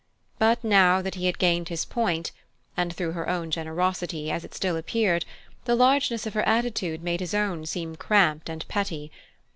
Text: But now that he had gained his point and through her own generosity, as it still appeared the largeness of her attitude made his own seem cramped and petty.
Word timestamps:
But 0.39 0.63
now 0.63 1.03
that 1.03 1.13
he 1.13 1.27
had 1.27 1.37
gained 1.37 1.69
his 1.69 1.85
point 1.85 2.31
and 2.75 2.91
through 2.91 3.11
her 3.11 3.29
own 3.29 3.51
generosity, 3.51 4.31
as 4.31 4.43
it 4.43 4.55
still 4.55 4.75
appeared 4.75 5.25
the 5.65 5.75
largeness 5.75 6.25
of 6.25 6.33
her 6.33 6.41
attitude 6.41 7.03
made 7.03 7.19
his 7.19 7.35
own 7.35 7.67
seem 7.67 7.95
cramped 7.95 8.49
and 8.49 8.67
petty. 8.67 9.11